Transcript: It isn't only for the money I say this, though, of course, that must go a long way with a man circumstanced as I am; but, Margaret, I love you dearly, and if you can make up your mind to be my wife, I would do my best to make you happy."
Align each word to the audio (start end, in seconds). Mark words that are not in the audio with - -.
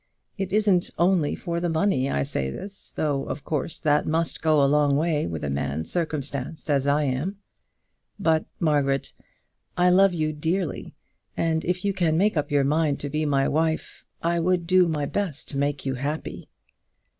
It 0.35 0.51
isn't 0.51 0.89
only 0.97 1.35
for 1.35 1.59
the 1.59 1.69
money 1.69 2.09
I 2.09 2.23
say 2.23 2.49
this, 2.49 2.91
though, 2.91 3.25
of 3.25 3.43
course, 3.45 3.79
that 3.79 4.07
must 4.07 4.41
go 4.41 4.63
a 4.63 4.65
long 4.65 4.97
way 4.97 5.27
with 5.27 5.43
a 5.43 5.49
man 5.51 5.85
circumstanced 5.85 6.71
as 6.71 6.87
I 6.87 7.03
am; 7.03 7.35
but, 8.19 8.45
Margaret, 8.59 9.13
I 9.77 9.91
love 9.91 10.15
you 10.15 10.33
dearly, 10.33 10.95
and 11.37 11.63
if 11.65 11.85
you 11.85 11.93
can 11.93 12.17
make 12.17 12.35
up 12.35 12.49
your 12.49 12.63
mind 12.63 12.99
to 13.01 13.11
be 13.11 13.25
my 13.27 13.47
wife, 13.47 14.03
I 14.23 14.39
would 14.39 14.65
do 14.65 14.87
my 14.87 15.05
best 15.05 15.49
to 15.49 15.57
make 15.59 15.85
you 15.85 15.93
happy." 15.93 16.49